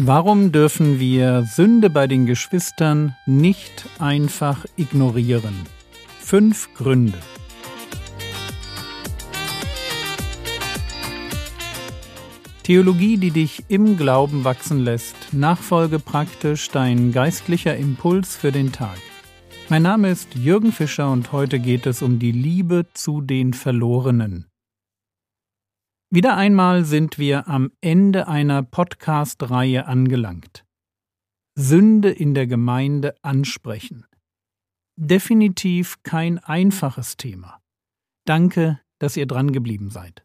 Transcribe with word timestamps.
Warum 0.00 0.52
dürfen 0.52 1.00
wir 1.00 1.42
Sünde 1.42 1.90
bei 1.90 2.06
den 2.06 2.24
Geschwistern 2.24 3.16
nicht 3.26 3.84
einfach 3.98 4.64
ignorieren? 4.76 5.56
Fünf 6.20 6.72
Gründe. 6.74 7.18
Theologie, 12.62 13.16
die 13.16 13.32
dich 13.32 13.64
im 13.66 13.96
Glauben 13.96 14.44
wachsen 14.44 14.78
lässt. 14.78 15.16
Nachfolge 15.32 15.98
praktisch 15.98 16.68
dein 16.70 17.10
geistlicher 17.10 17.76
Impuls 17.76 18.36
für 18.36 18.52
den 18.52 18.70
Tag. 18.70 18.98
Mein 19.68 19.82
Name 19.82 20.10
ist 20.10 20.36
Jürgen 20.36 20.70
Fischer 20.70 21.10
und 21.10 21.32
heute 21.32 21.58
geht 21.58 21.86
es 21.86 22.02
um 22.02 22.20
die 22.20 22.30
Liebe 22.30 22.86
zu 22.94 23.20
den 23.20 23.52
Verlorenen. 23.52 24.46
Wieder 26.10 26.38
einmal 26.38 26.86
sind 26.86 27.18
wir 27.18 27.48
am 27.48 27.70
Ende 27.82 28.28
einer 28.28 28.62
Podcast-Reihe 28.62 29.86
angelangt. 29.86 30.64
Sünde 31.54 32.10
in 32.10 32.32
der 32.32 32.46
Gemeinde 32.46 33.14
ansprechen. 33.20 34.06
Definitiv 34.96 36.02
kein 36.04 36.38
einfaches 36.38 37.18
Thema. 37.18 37.60
Danke, 38.24 38.80
dass 38.98 39.18
ihr 39.18 39.26
dran 39.26 39.52
geblieben 39.52 39.90
seid. 39.90 40.24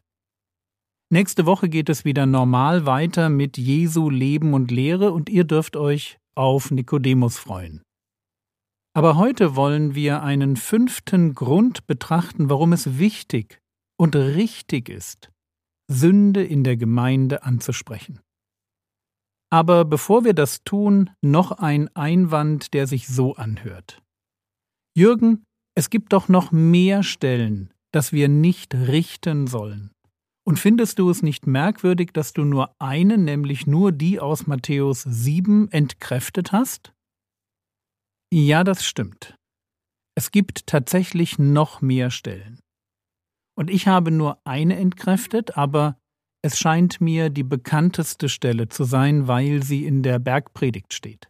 Nächste 1.12 1.44
Woche 1.44 1.68
geht 1.68 1.90
es 1.90 2.06
wieder 2.06 2.24
normal 2.24 2.86
weiter 2.86 3.28
mit 3.28 3.58
Jesu 3.58 4.08
Leben 4.08 4.54
und 4.54 4.70
Lehre 4.70 5.12
und 5.12 5.28
ihr 5.28 5.44
dürft 5.44 5.76
euch 5.76 6.18
auf 6.34 6.70
Nikodemus 6.70 7.36
freuen. 7.36 7.82
Aber 8.94 9.16
heute 9.16 9.54
wollen 9.54 9.94
wir 9.94 10.22
einen 10.22 10.56
fünften 10.56 11.34
Grund 11.34 11.86
betrachten, 11.86 12.48
warum 12.48 12.72
es 12.72 12.98
wichtig 12.98 13.60
und 13.98 14.16
richtig 14.16 14.88
ist, 14.88 15.30
Sünde 15.88 16.44
in 16.44 16.64
der 16.64 16.76
Gemeinde 16.76 17.42
anzusprechen. 17.42 18.20
Aber 19.50 19.84
bevor 19.84 20.24
wir 20.24 20.34
das 20.34 20.64
tun, 20.64 21.10
noch 21.22 21.52
ein 21.52 21.94
Einwand, 21.94 22.74
der 22.74 22.86
sich 22.86 23.06
so 23.06 23.36
anhört. 23.36 24.02
Jürgen, 24.96 25.44
es 25.76 25.90
gibt 25.90 26.12
doch 26.12 26.28
noch 26.28 26.52
mehr 26.52 27.02
Stellen, 27.02 27.72
dass 27.92 28.12
wir 28.12 28.28
nicht 28.28 28.74
richten 28.74 29.46
sollen. 29.46 29.90
Und 30.46 30.58
findest 30.58 30.98
du 30.98 31.08
es 31.08 31.22
nicht 31.22 31.46
merkwürdig, 31.46 32.12
dass 32.12 32.32
du 32.32 32.44
nur 32.44 32.74
eine, 32.78 33.16
nämlich 33.16 33.66
nur 33.66 33.92
die 33.92 34.20
aus 34.20 34.46
Matthäus 34.46 35.02
7, 35.02 35.70
entkräftet 35.70 36.52
hast? 36.52 36.92
Ja, 38.32 38.62
das 38.62 38.84
stimmt. 38.84 39.36
Es 40.16 40.30
gibt 40.30 40.66
tatsächlich 40.66 41.38
noch 41.38 41.80
mehr 41.80 42.10
Stellen. 42.10 42.60
Und 43.56 43.70
ich 43.70 43.86
habe 43.86 44.10
nur 44.10 44.38
eine 44.44 44.76
entkräftet, 44.76 45.56
aber 45.56 45.98
es 46.42 46.58
scheint 46.58 47.00
mir 47.00 47.30
die 47.30 47.42
bekannteste 47.42 48.28
Stelle 48.28 48.68
zu 48.68 48.84
sein, 48.84 49.28
weil 49.28 49.62
sie 49.62 49.86
in 49.86 50.02
der 50.02 50.18
Bergpredigt 50.18 50.92
steht. 50.92 51.28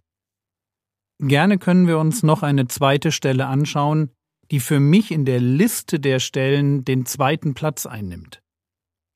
Gerne 1.20 1.58
können 1.58 1.86
wir 1.86 1.98
uns 1.98 2.22
noch 2.22 2.42
eine 2.42 2.66
zweite 2.66 3.12
Stelle 3.12 3.46
anschauen, 3.46 4.10
die 4.50 4.60
für 4.60 4.80
mich 4.80 5.10
in 5.10 5.24
der 5.24 5.40
Liste 5.40 6.00
der 6.00 6.18
Stellen 6.18 6.84
den 6.84 7.06
zweiten 7.06 7.54
Platz 7.54 7.86
einnimmt. 7.86 8.42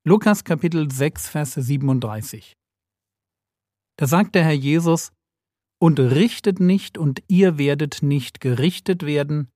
Lukas 0.06 0.44
Kapitel 0.44 0.90
6, 0.90 1.28
Vers 1.28 1.54
37. 1.54 2.54
Da 3.98 4.06
sagt 4.06 4.34
der 4.34 4.44
Herr 4.44 4.52
Jesus, 4.52 5.12
Und 5.80 5.98
richtet 5.98 6.60
nicht, 6.60 6.96
und 6.96 7.22
ihr 7.26 7.58
werdet 7.58 8.02
nicht 8.02 8.40
gerichtet 8.40 9.04
werden, 9.04 9.48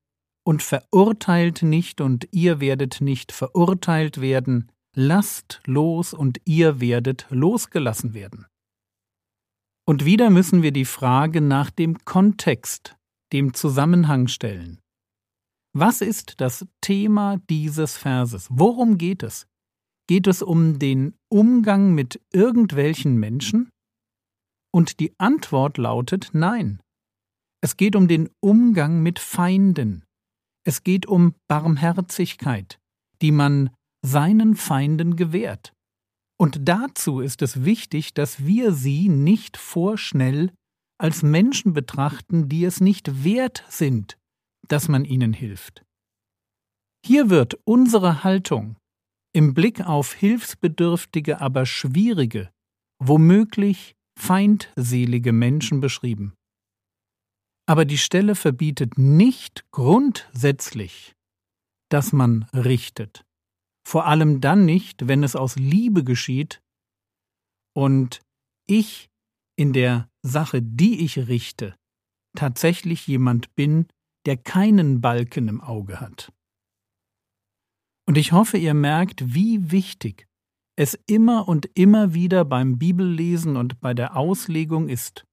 und 0.43 0.61
verurteilt 0.61 1.63
nicht, 1.63 2.01
und 2.01 2.27
ihr 2.31 2.59
werdet 2.59 3.01
nicht 3.01 3.31
verurteilt 3.31 4.21
werden, 4.21 4.71
lasst 4.95 5.61
los, 5.65 6.13
und 6.13 6.39
ihr 6.45 6.79
werdet 6.79 7.25
losgelassen 7.29 8.13
werden. 8.13 8.45
Und 9.85 10.05
wieder 10.05 10.29
müssen 10.29 10.61
wir 10.61 10.71
die 10.71 10.85
Frage 10.85 11.41
nach 11.41 11.69
dem 11.69 12.05
Kontext, 12.05 12.95
dem 13.33 13.53
Zusammenhang 13.53 14.27
stellen. 14.27 14.79
Was 15.75 16.01
ist 16.01 16.39
das 16.39 16.65
Thema 16.81 17.37
dieses 17.49 17.97
Verses? 17.97 18.47
Worum 18.51 18.97
geht 18.97 19.23
es? 19.23 19.47
Geht 20.07 20.27
es 20.27 20.41
um 20.41 20.79
den 20.79 21.15
Umgang 21.29 21.95
mit 21.95 22.21
irgendwelchen 22.31 23.17
Menschen? 23.17 23.69
Und 24.71 24.99
die 24.99 25.13
Antwort 25.17 25.77
lautet 25.77 26.29
Nein. 26.33 26.81
Es 27.61 27.77
geht 27.77 27.95
um 27.95 28.07
den 28.07 28.29
Umgang 28.41 29.01
mit 29.01 29.19
Feinden, 29.19 30.03
es 30.63 30.83
geht 30.83 31.05
um 31.05 31.35
Barmherzigkeit, 31.47 32.79
die 33.21 33.31
man 33.31 33.69
seinen 34.05 34.55
Feinden 34.55 35.15
gewährt. 35.15 35.73
Und 36.37 36.67
dazu 36.67 37.19
ist 37.19 37.41
es 37.41 37.63
wichtig, 37.63 38.13
dass 38.13 38.45
wir 38.45 38.73
sie 38.73 39.07
nicht 39.07 39.57
vorschnell 39.57 40.51
als 40.99 41.23
Menschen 41.23 41.73
betrachten, 41.73 42.49
die 42.49 42.65
es 42.65 42.81
nicht 42.81 43.23
wert 43.23 43.63
sind, 43.69 44.17
dass 44.67 44.87
man 44.87 45.05
ihnen 45.05 45.33
hilft. 45.33 45.85
Hier 47.05 47.29
wird 47.29 47.59
unsere 47.65 48.23
Haltung 48.23 48.77
im 49.33 49.53
Blick 49.53 49.81
auf 49.81 50.13
hilfsbedürftige, 50.13 51.41
aber 51.41 51.65
schwierige, 51.65 52.51
womöglich 52.99 53.95
feindselige 54.17 55.33
Menschen 55.33 55.81
beschrieben. 55.81 56.33
Aber 57.65 57.85
die 57.85 57.97
Stelle 57.97 58.35
verbietet 58.35 58.97
nicht 58.97 59.65
grundsätzlich, 59.71 61.15
dass 61.89 62.11
man 62.11 62.43
richtet. 62.53 63.25
Vor 63.87 64.05
allem 64.05 64.41
dann 64.41 64.65
nicht, 64.65 65.07
wenn 65.07 65.23
es 65.23 65.35
aus 65.35 65.55
Liebe 65.55 66.03
geschieht 66.03 66.61
und 67.73 68.21
ich 68.67 69.09
in 69.55 69.73
der 69.73 70.09
Sache, 70.21 70.61
die 70.61 71.03
ich 71.03 71.27
richte, 71.27 71.75
tatsächlich 72.35 73.07
jemand 73.07 73.53
bin, 73.55 73.87
der 74.25 74.37
keinen 74.37 75.01
Balken 75.01 75.47
im 75.47 75.61
Auge 75.61 75.99
hat. 75.99 76.31
Und 78.05 78.17
ich 78.17 78.31
hoffe, 78.31 78.57
ihr 78.57 78.73
merkt, 78.73 79.33
wie 79.33 79.71
wichtig 79.71 80.27
es 80.75 80.97
immer 81.07 81.47
und 81.47 81.69
immer 81.75 82.13
wieder 82.13 82.45
beim 82.45 82.79
Bibellesen 82.79 83.55
und 83.57 83.79
bei 83.79 83.93
der 83.93 84.17
Auslegung 84.17 84.89
ist, 84.89 85.25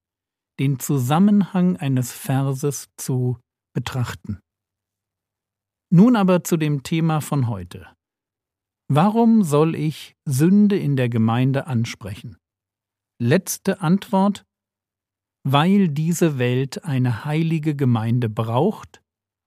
den 0.61 0.79
Zusammenhang 0.79 1.77
eines 1.77 2.13
Verses 2.13 2.89
zu 2.97 3.39
betrachten. 3.75 4.39
Nun 5.93 6.15
aber 6.15 6.45
zu 6.45 6.57
dem 6.57 6.85
Thema 6.85 7.21
von 7.21 7.49
heute. 7.49 7.89
Warum 8.89 9.43
soll 9.43 9.75
ich 9.75 10.15
Sünde 10.25 10.79
in 10.79 10.97
der 10.97 11.09
Gemeinde 11.09 11.67
ansprechen? 11.67 12.37
Letzte 13.21 13.81
Antwort 13.81 14.45
weil 15.45 15.89
diese 15.89 16.39
Welt 16.39 16.85
eine 16.85 17.25
heilige 17.25 17.75
Gemeinde 17.75 18.29
braucht, 18.29 19.03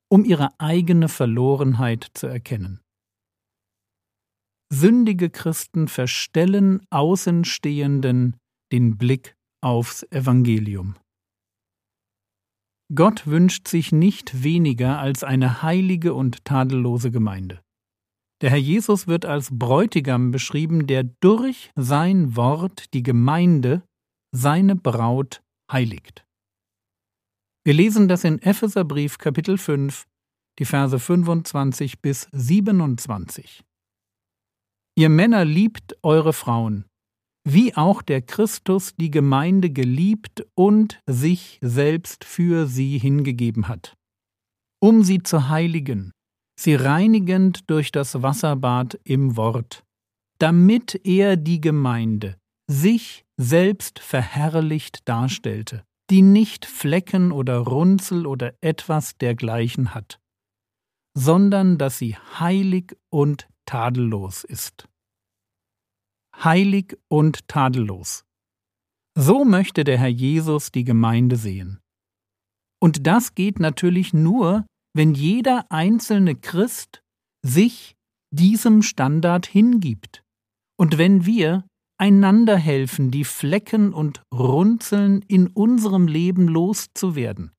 um 0.09 0.25
ihre 0.25 0.59
eigene 0.59 1.07
Verlorenheit 1.07 2.09
zu 2.13 2.27
erkennen. 2.27 2.81
Sündige 4.71 5.29
Christen 5.29 5.87
verstellen 5.87 6.85
Außenstehenden 6.89 8.37
den 8.71 8.97
Blick 8.97 9.35
aufs 9.61 10.03
Evangelium. 10.11 10.95
Gott 12.93 13.27
wünscht 13.27 13.67
sich 13.67 13.91
nicht 13.91 14.43
weniger 14.43 14.99
als 14.99 15.23
eine 15.23 15.61
heilige 15.61 16.13
und 16.13 16.45
tadellose 16.45 17.11
Gemeinde. 17.11 17.61
Der 18.41 18.49
Herr 18.49 18.57
Jesus 18.57 19.07
wird 19.07 19.25
als 19.25 19.49
Bräutigam 19.57 20.31
beschrieben, 20.31 20.85
der 20.85 21.03
durch 21.03 21.71
sein 21.75 22.35
Wort 22.35 22.93
die 22.93 23.03
Gemeinde, 23.03 23.83
seine 24.35 24.75
Braut, 24.75 25.41
heiligt. 25.71 26.25
Wir 27.65 27.73
lesen 27.73 28.09
das 28.09 28.25
in 28.25 28.41
Epheserbrief 28.41 29.17
Kapitel 29.17 29.57
5, 29.57 30.05
die 30.59 30.65
Verse 30.65 30.99
25 30.99 32.01
bis 32.01 32.27
27. 32.33 33.63
Ihr 34.95 35.09
Männer 35.09 35.45
liebt 35.45 35.97
eure 36.03 36.33
Frauen, 36.33 36.85
wie 37.43 37.75
auch 37.75 38.01
der 38.01 38.21
Christus 38.21 38.95
die 38.95 39.11
Gemeinde 39.11 39.69
geliebt 39.69 40.45
und 40.55 41.01
sich 41.05 41.59
selbst 41.61 42.23
für 42.23 42.67
sie 42.67 42.97
hingegeben 42.97 43.67
hat, 43.67 43.95
um 44.79 45.03
sie 45.03 45.21
zu 45.23 45.49
heiligen, 45.49 46.11
sie 46.59 46.75
reinigend 46.75 47.69
durch 47.69 47.91
das 47.91 48.21
Wasserbad 48.21 48.99
im 49.03 49.35
Wort, 49.35 49.83
damit 50.39 51.01
er 51.05 51.35
die 51.35 51.59
Gemeinde 51.59 52.37
sich 52.67 53.25
selbst 53.37 53.99
verherrlicht 53.99 55.07
darstellte, 55.07 55.83
die 56.09 56.21
nicht 56.21 56.65
Flecken 56.65 57.31
oder 57.31 57.57
Runzel 57.57 58.25
oder 58.25 58.53
etwas 58.61 59.17
dergleichen 59.17 59.93
hat, 59.93 60.19
sondern 61.17 61.77
dass 61.77 61.97
sie 61.97 62.15
heilig 62.15 62.95
und 63.09 63.47
tadellos 63.65 64.43
ist 64.43 64.87
heilig 66.35 66.97
und 67.07 67.47
tadellos. 67.47 68.23
So 69.15 69.45
möchte 69.45 69.83
der 69.83 69.97
Herr 69.97 70.07
Jesus 70.07 70.71
die 70.71 70.83
Gemeinde 70.83 71.35
sehen. 71.35 71.79
Und 72.81 73.05
das 73.07 73.35
geht 73.35 73.59
natürlich 73.59 74.13
nur, 74.13 74.65
wenn 74.93 75.13
jeder 75.13 75.71
einzelne 75.71 76.35
Christ 76.35 77.01
sich 77.43 77.95
diesem 78.31 78.81
Standard 78.81 79.45
hingibt 79.45 80.23
und 80.77 80.97
wenn 80.97 81.25
wir 81.25 81.65
einander 81.97 82.57
helfen, 82.57 83.11
die 83.11 83.23
Flecken 83.23 83.93
und 83.93 84.23
Runzeln 84.33 85.21
in 85.27 85.47
unserem 85.47 86.07
Leben 86.07 86.47
loszuwerden. 86.47 87.51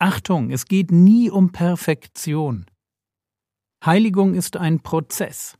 Achtung, 0.00 0.50
es 0.50 0.66
geht 0.66 0.90
nie 0.90 1.30
um 1.30 1.52
Perfektion. 1.52 2.66
Heiligung 3.84 4.34
ist 4.34 4.56
ein 4.56 4.80
Prozess, 4.80 5.58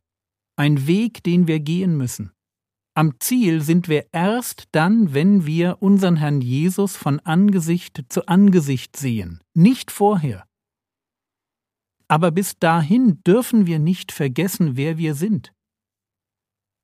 ein 0.59 0.87
Weg, 0.87 1.23
den 1.23 1.47
wir 1.47 1.61
gehen 1.61 1.97
müssen. 1.97 2.33
Am 2.95 3.21
Ziel 3.21 3.61
sind 3.61 3.89
wir 3.89 4.09
erst 4.13 4.65
dann, 4.73 5.15
wenn 5.15 5.47
wir 5.47 5.81
unseren 5.81 6.17
Herrn 6.17 6.41
Jesus 6.41 6.97
von 6.97 7.21
Angesicht 7.21 8.05
zu 8.09 8.27
Angesicht 8.27 8.97
sehen, 8.97 9.41
nicht 9.55 9.93
vorher. 9.93 10.45
Aber 12.09 12.33
bis 12.33 12.59
dahin 12.59 13.23
dürfen 13.23 13.67
wir 13.67 13.79
nicht 13.79 14.11
vergessen, 14.11 14.77
wer 14.77 14.99
wir 14.99 15.15
sind. 15.15 15.53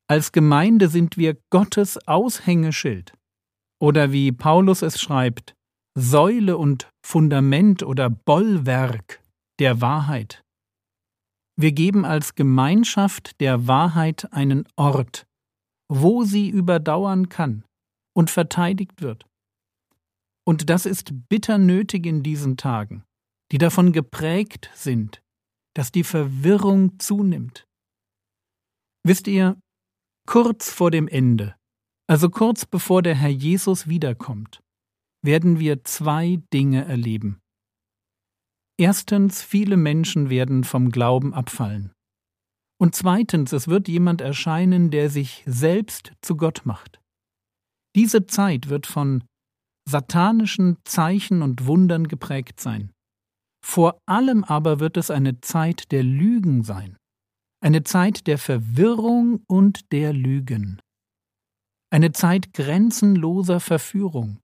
Als 0.06 0.30
Gemeinde 0.30 0.88
sind 0.88 1.16
wir 1.16 1.36
Gottes 1.50 1.98
Aushängeschild. 2.06 3.14
Oder 3.80 4.12
wie 4.12 4.30
Paulus 4.30 4.82
es 4.82 5.00
schreibt, 5.00 5.56
Säule 5.98 6.58
und 6.58 6.90
Fundament 7.04 7.82
oder 7.82 8.08
Bollwerk 8.10 9.20
der 9.58 9.80
Wahrheit. 9.80 10.43
Wir 11.56 11.72
geben 11.72 12.04
als 12.04 12.34
Gemeinschaft 12.34 13.40
der 13.40 13.66
Wahrheit 13.68 14.32
einen 14.32 14.66
Ort, 14.76 15.26
wo 15.88 16.24
sie 16.24 16.48
überdauern 16.48 17.28
kann 17.28 17.64
und 18.14 18.30
verteidigt 18.30 19.00
wird. 19.00 19.24
Und 20.46 20.68
das 20.68 20.84
ist 20.84 21.12
bitter 21.28 21.58
nötig 21.58 22.06
in 22.06 22.22
diesen 22.22 22.56
Tagen, 22.56 23.04
die 23.52 23.58
davon 23.58 23.92
geprägt 23.92 24.70
sind, 24.74 25.22
dass 25.74 25.92
die 25.92 26.04
Verwirrung 26.04 26.98
zunimmt. 26.98 27.66
Wisst 29.04 29.26
ihr, 29.28 29.58
kurz 30.26 30.70
vor 30.70 30.90
dem 30.90 31.08
Ende, 31.08 31.54
also 32.06 32.30
kurz 32.30 32.66
bevor 32.66 33.02
der 33.02 33.14
Herr 33.14 33.30
Jesus 33.30 33.88
wiederkommt, 33.88 34.60
werden 35.22 35.58
wir 35.58 35.84
zwei 35.84 36.42
Dinge 36.52 36.84
erleben. 36.84 37.40
Erstens, 38.76 39.42
viele 39.42 39.76
Menschen 39.76 40.30
werden 40.30 40.64
vom 40.64 40.90
Glauben 40.90 41.32
abfallen. 41.32 41.92
Und 42.80 42.94
zweitens, 42.94 43.52
es 43.52 43.68
wird 43.68 43.88
jemand 43.88 44.20
erscheinen, 44.20 44.90
der 44.90 45.10
sich 45.10 45.44
selbst 45.46 46.12
zu 46.22 46.36
Gott 46.36 46.62
macht. 46.64 47.00
Diese 47.94 48.26
Zeit 48.26 48.68
wird 48.68 48.86
von 48.86 49.22
satanischen 49.88 50.78
Zeichen 50.84 51.42
und 51.42 51.66
Wundern 51.66 52.08
geprägt 52.08 52.60
sein. 52.60 52.90
Vor 53.64 53.98
allem 54.06 54.44
aber 54.44 54.80
wird 54.80 54.96
es 54.96 55.10
eine 55.10 55.40
Zeit 55.40 55.92
der 55.92 56.02
Lügen 56.02 56.64
sein, 56.64 56.96
eine 57.62 57.84
Zeit 57.84 58.26
der 58.26 58.38
Verwirrung 58.38 59.42
und 59.46 59.92
der 59.92 60.12
Lügen, 60.12 60.80
eine 61.90 62.12
Zeit 62.12 62.52
grenzenloser 62.52 63.60
Verführung, 63.60 64.40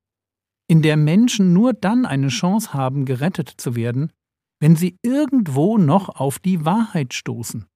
in 0.69 0.83
der 0.83 0.97
Menschen 0.97 1.53
nur 1.53 1.73
dann 1.73 2.07
eine 2.07 2.29
Chance 2.29 2.73
haben, 2.73 3.05
gerettet 3.05 3.53
zu 3.57 3.75
werden, 3.75 4.13
wenn 4.61 4.77
sie 4.77 4.99
irgendwo 5.03 5.79
noch 5.79 6.09
auf 6.09 6.39
die 6.39 6.65
Wahrheit 6.65 7.15
stoßen. 7.15 7.67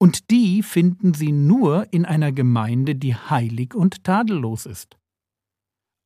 Und 0.00 0.30
die 0.30 0.62
finden 0.62 1.14
sie 1.14 1.32
nur 1.32 1.92
in 1.92 2.04
einer 2.04 2.32
Gemeinde, 2.32 2.94
die 2.94 3.14
heilig 3.14 3.74
und 3.74 4.04
tadellos 4.04 4.66
ist. 4.66 4.96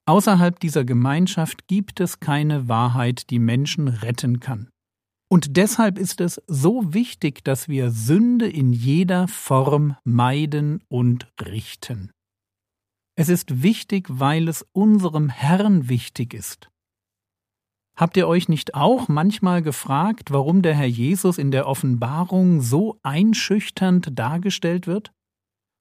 Außerhalb 0.07 0.59
dieser 0.59 0.85
Gemeinschaft 0.85 1.69
gibt 1.69 2.01
es 2.01 2.21
keine 2.21 2.69
Wahrheit, 2.69 3.29
die 3.31 3.39
Menschen 3.39 3.89
retten 3.89 4.41
kann. 4.41 4.71
Und 5.31 5.59
deshalb 5.59 5.99
ist 5.99 6.23
es 6.23 6.41
so 6.47 6.95
wichtig, 6.95 7.45
dass 7.45 7.69
wir 7.69 7.91
Sünde 7.91 8.49
in 8.49 8.73
jeder 8.73 9.29
Form 9.29 9.97
meiden 10.05 10.83
und 10.89 11.31
richten. 11.43 12.11
Es 13.15 13.29
ist 13.29 13.63
wichtig, 13.63 14.07
weil 14.09 14.49
es 14.49 14.65
unserem 14.73 15.29
Herrn 15.29 15.91
wichtig 15.91 16.33
ist. 16.33 16.71
Habt 17.99 18.17
ihr 18.17 18.29
euch 18.29 18.49
nicht 18.49 18.77
auch 18.77 19.09
manchmal 19.09 19.61
gefragt, 19.61 20.31
warum 20.31 20.63
der 20.63 20.73
Herr 20.73 20.87
Jesus 20.87 21.37
in 21.37 21.51
der 21.51 21.67
Offenbarung 21.67 22.61
so 22.61 23.01
einschüchternd 23.03 24.17
dargestellt 24.17 24.87
wird? 24.87 25.11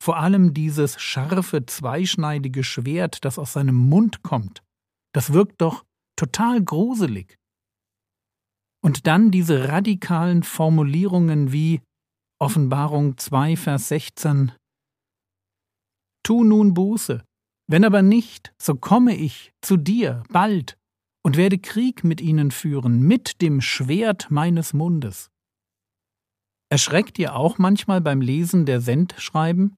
Vor 0.04 0.18
allem 0.18 0.56
dieses 0.56 1.00
scharfe, 1.00 1.68
zweischneidige 1.68 2.64
Schwert, 2.64 3.24
das 3.24 3.38
aus 3.38 3.54
seinem 3.54 3.76
Mund 3.76 4.24
kommt, 4.24 4.64
das 5.14 5.32
wirkt 5.32 5.62
doch 5.62 5.86
total 6.16 6.64
gruselig. 6.64 7.38
Und 8.84 9.06
dann 9.06 9.30
diese 9.30 9.70
radikalen 9.70 10.42
Formulierungen 10.42 11.52
wie 11.52 11.82
Offenbarung 12.40 13.18
2, 13.18 13.58
Vers 13.58 13.90
16 13.90 14.54
Tu 16.24 16.44
nun 16.44 16.74
Buße, 16.74 17.24
wenn 17.70 17.86
aber 17.86 18.02
nicht, 18.02 18.54
so 18.60 18.76
komme 18.76 19.16
ich 19.16 19.52
zu 19.62 19.78
dir 19.78 20.24
bald 20.30 20.77
und 21.28 21.36
werde 21.36 21.58
Krieg 21.58 22.06
mit 22.06 22.22
ihnen 22.22 22.52
führen, 22.52 23.02
mit 23.02 23.42
dem 23.42 23.60
Schwert 23.60 24.32
meines 24.32 24.72
Mundes. 24.72 25.30
Erschreckt 26.72 27.20
ihr 27.20 27.36
auch 27.36 27.58
manchmal 27.58 28.00
beim 28.00 28.22
Lesen 28.22 28.66
der 28.66 28.80
Sendschreiben? 28.80 29.76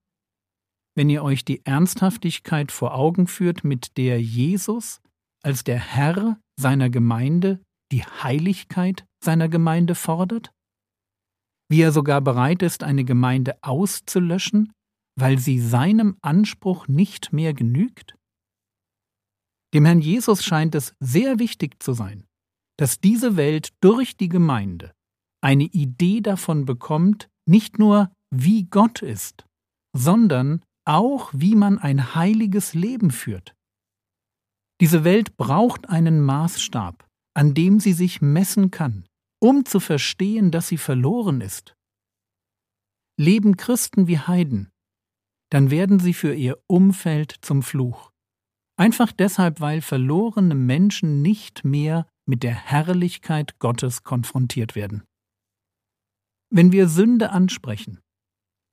Wenn 0.95 1.09
ihr 1.09 1.23
euch 1.23 1.43
die 1.43 1.65
Ernsthaftigkeit 1.65 2.71
vor 2.71 2.93
Augen 2.93 3.25
führt, 3.25 3.63
mit 3.63 3.97
der 3.97 4.21
Jesus 4.21 5.01
als 5.41 5.63
der 5.63 5.79
Herr 5.79 6.39
seiner 6.55 6.91
Gemeinde 6.91 7.59
die 7.91 8.03
Heiligkeit 8.03 9.07
seiner 9.19 9.49
Gemeinde 9.49 9.95
fordert? 9.95 10.51
Wie 11.67 11.81
er 11.81 11.91
sogar 11.91 12.21
bereit 12.21 12.61
ist, 12.61 12.83
eine 12.83 13.05
Gemeinde 13.05 13.57
auszulöschen, 13.63 14.71
weil 15.19 15.39
sie 15.39 15.59
seinem 15.59 16.15
Anspruch 16.21 16.87
nicht 16.87 17.33
mehr 17.33 17.55
genügt? 17.55 18.18
Dem 19.73 19.85
Herrn 19.85 20.01
Jesus 20.01 20.43
scheint 20.43 20.75
es 20.75 20.95
sehr 20.99 21.39
wichtig 21.39 21.81
zu 21.81 21.93
sein, 21.93 22.25
dass 22.77 22.99
diese 22.99 23.35
Welt 23.35 23.69
durch 23.81 24.17
die 24.17 24.29
Gemeinde 24.29 24.93
eine 25.41 25.65
Idee 25.65 26.21
davon 26.21 26.65
bekommt, 26.65 27.29
nicht 27.47 27.79
nur 27.79 28.11
wie 28.31 28.65
Gott 28.65 29.01
ist, 29.01 29.45
sondern 29.95 30.63
auch 30.85 31.31
wie 31.33 31.55
man 31.55 31.77
ein 31.77 32.15
heiliges 32.15 32.73
Leben 32.73 33.11
führt. 33.11 33.55
Diese 34.81 35.03
Welt 35.03 35.37
braucht 35.37 35.89
einen 35.89 36.21
Maßstab, 36.21 37.07
an 37.35 37.53
dem 37.53 37.79
sie 37.79 37.93
sich 37.93 38.21
messen 38.21 38.71
kann, 38.71 39.05
um 39.39 39.65
zu 39.65 39.79
verstehen, 39.79 40.51
dass 40.51 40.67
sie 40.67 40.77
verloren 40.77 41.41
ist. 41.41 41.75
Leben 43.17 43.57
Christen 43.57 44.07
wie 44.07 44.19
Heiden, 44.19 44.71
dann 45.51 45.71
werden 45.71 45.99
sie 45.99 46.13
für 46.13 46.33
ihr 46.33 46.57
Umfeld 46.67 47.35
zum 47.41 47.61
Fluch. 47.61 48.11
Einfach 48.79 49.11
deshalb, 49.11 49.59
weil 49.59 49.81
verlorene 49.81 50.55
Menschen 50.55 51.21
nicht 51.21 51.65
mehr 51.65 52.07
mit 52.25 52.43
der 52.43 52.53
Herrlichkeit 52.53 53.59
Gottes 53.59 54.03
konfrontiert 54.03 54.73
werden. 54.73 55.03
Wenn 56.49 56.71
wir 56.71 56.87
Sünde 56.87 57.31
ansprechen, 57.31 57.99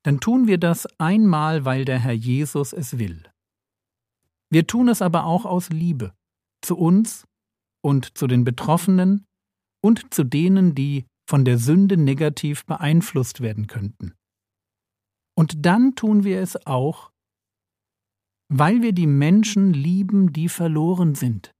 dann 0.05 0.21
tun 0.21 0.47
wir 0.47 0.59
das 0.59 0.87
einmal, 0.97 1.65
weil 1.65 1.83
der 1.83 1.99
Herr 1.99 2.13
Jesus 2.13 2.71
es 2.71 2.97
will. 2.97 3.29
Wir 4.49 4.65
tun 4.65 4.87
es 4.87 5.01
aber 5.01 5.25
auch 5.25 5.43
aus 5.43 5.71
Liebe 5.71 6.13
zu 6.61 6.77
uns 6.77 7.25
und 7.83 8.17
zu 8.17 8.27
den 8.27 8.45
Betroffenen 8.45 9.25
und 9.83 10.13
zu 10.13 10.23
denen, 10.23 10.73
die 10.73 11.05
von 11.29 11.43
der 11.43 11.57
Sünde 11.57 11.97
negativ 11.97 12.65
beeinflusst 12.65 13.41
werden 13.41 13.67
könnten. 13.67 14.13
Und 15.35 15.65
dann 15.65 15.95
tun 15.95 16.23
wir 16.23 16.39
es 16.39 16.65
auch, 16.65 17.11
weil 18.49 18.81
wir 18.81 18.93
die 18.93 19.07
Menschen 19.07 19.73
lieben, 19.73 20.33
die 20.33 20.49
verloren 20.49 21.15
sind. 21.15 21.51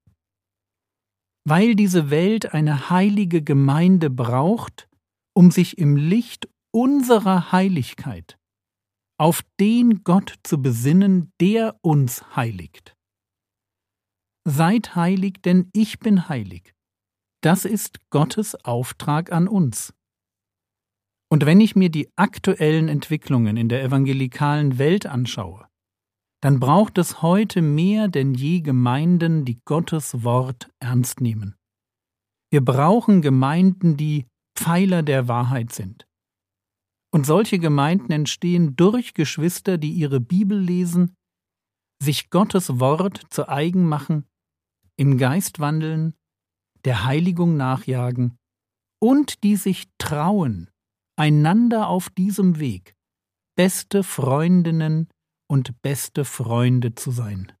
Weil 1.44 1.74
diese 1.74 2.10
Welt 2.10 2.52
eine 2.54 2.90
heilige 2.90 3.42
Gemeinde 3.42 4.10
braucht, 4.10 4.88
um 5.34 5.50
sich 5.50 5.78
im 5.78 5.96
Licht 5.96 6.48
unserer 6.72 7.52
Heiligkeit 7.52 8.38
auf 9.20 9.42
den 9.58 10.04
Gott 10.04 10.34
zu 10.44 10.62
besinnen, 10.62 11.32
der 11.40 11.76
uns 11.82 12.36
heiligt. 12.36 12.94
Seid 14.46 14.94
heilig, 14.94 15.42
denn 15.44 15.68
ich 15.72 15.98
bin 15.98 16.28
heilig. 16.28 16.72
Das 17.42 17.64
ist 17.64 17.98
Gottes 18.10 18.54
Auftrag 18.64 19.32
an 19.32 19.48
uns. 19.48 19.92
Und 21.30 21.44
wenn 21.44 21.60
ich 21.60 21.76
mir 21.76 21.90
die 21.90 22.08
aktuellen 22.16 22.88
Entwicklungen 22.88 23.56
in 23.56 23.68
der 23.68 23.82
evangelikalen 23.82 24.78
Welt 24.78 25.04
anschaue, 25.06 25.67
dann 26.40 26.60
braucht 26.60 26.98
es 26.98 27.22
heute 27.22 27.62
mehr 27.62 28.08
denn 28.08 28.34
je 28.34 28.60
Gemeinden, 28.60 29.44
die 29.44 29.60
Gottes 29.64 30.22
Wort 30.22 30.70
ernst 30.78 31.20
nehmen. 31.20 31.56
Wir 32.50 32.64
brauchen 32.64 33.22
Gemeinden, 33.22 33.96
die 33.96 34.26
Pfeiler 34.56 35.02
der 35.02 35.28
Wahrheit 35.28 35.72
sind. 35.72 36.06
Und 37.12 37.26
solche 37.26 37.58
Gemeinden 37.58 38.12
entstehen 38.12 38.76
durch 38.76 39.14
Geschwister, 39.14 39.78
die 39.78 39.92
ihre 39.92 40.20
Bibel 40.20 40.58
lesen, 40.58 41.14
sich 42.02 42.30
Gottes 42.30 42.78
Wort 42.80 43.22
zu 43.30 43.48
eigen 43.48 43.88
machen, 43.88 44.26
im 44.96 45.18
Geist 45.18 45.58
wandeln, 45.58 46.14
der 46.84 47.04
Heiligung 47.04 47.56
nachjagen 47.56 48.38
und 49.00 49.42
die 49.42 49.56
sich 49.56 49.88
trauen, 49.98 50.70
einander 51.16 51.88
auf 51.88 52.10
diesem 52.10 52.58
Weg 52.58 52.94
beste 53.56 54.04
Freundinnen 54.04 55.08
und 55.48 55.80
beste 55.82 56.24
Freunde 56.24 56.94
zu 56.94 57.10
sein. 57.10 57.52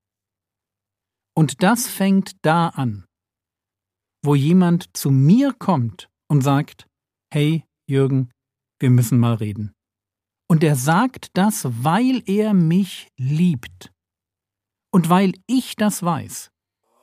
Und 1.34 1.62
das 1.62 1.86
fängt 1.86 2.36
da 2.42 2.68
an, 2.68 3.06
wo 4.22 4.34
jemand 4.34 4.96
zu 4.96 5.10
mir 5.10 5.52
kommt 5.52 6.08
und 6.28 6.42
sagt, 6.42 6.86
hey 7.32 7.64
Jürgen, 7.88 8.30
wir 8.80 8.90
müssen 8.90 9.18
mal 9.18 9.34
reden. 9.34 9.72
Und 10.50 10.64
er 10.64 10.76
sagt 10.76 11.30
das, 11.34 11.66
weil 11.84 12.22
er 12.26 12.54
mich 12.54 13.08
liebt. 13.16 13.92
Und 14.90 15.10
weil 15.10 15.34
ich 15.46 15.76
das 15.76 16.02
weiß, 16.02 16.50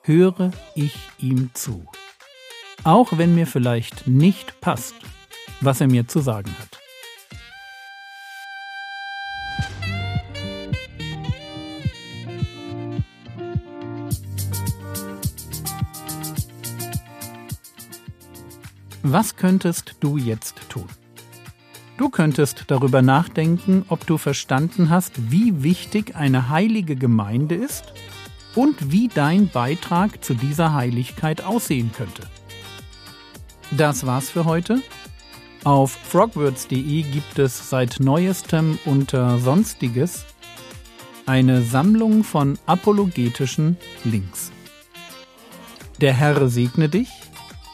höre 0.04 0.52
ich 0.76 0.98
ihm 1.20 1.52
zu. 1.54 1.86
Auch 2.84 3.18
wenn 3.18 3.36
mir 3.36 3.48
vielleicht 3.48 4.08
nicht 4.08 4.60
passt, 4.62 4.96
was 5.62 5.82
er 5.82 5.88
mir 5.88 6.08
zu 6.08 6.20
sagen 6.20 6.52
hat. 6.60 6.85
Was 19.08 19.36
könntest 19.36 19.98
du 20.00 20.18
jetzt 20.18 20.68
tun? 20.68 20.88
Du 22.00 22.10
könntest 22.10 22.64
darüber 22.70 23.04
nachdenken, 23.04 23.86
ob 23.88 24.08
du 24.08 24.18
verstanden 24.18 24.90
hast, 24.90 25.32
wie 25.32 25.62
wichtig 25.62 26.16
eine 26.16 26.50
heilige 26.50 26.96
Gemeinde 26.96 27.54
ist 27.54 27.94
und 28.56 28.92
wie 28.92 29.08
dein 29.08 29.48
Beitrag 29.48 30.24
zu 30.26 30.34
dieser 30.34 30.74
Heiligkeit 30.74 31.44
aussehen 31.44 31.92
könnte. 31.96 32.24
Das 33.70 34.08
war's 34.08 34.32
für 34.32 34.46
heute. 34.46 34.82
Auf 35.64 35.92
frogwords.de 35.92 37.04
gibt 37.04 37.38
es 37.38 37.70
seit 37.70 38.00
neuestem 38.00 38.80
unter 38.86 39.38
Sonstiges 39.38 40.26
eine 41.28 41.62
Sammlung 41.62 42.24
von 42.24 42.58
apologetischen 42.66 43.78
Links. 44.04 44.52
Der 46.02 46.14
Herr 46.14 46.50
segne 46.50 46.90
dich, 46.90 47.10